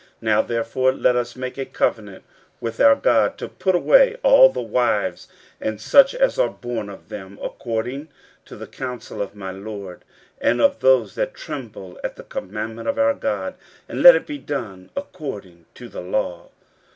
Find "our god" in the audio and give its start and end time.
2.81-3.37, 12.97-13.53